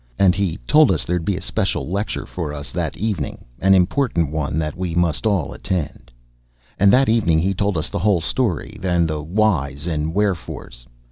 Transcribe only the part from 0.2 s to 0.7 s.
he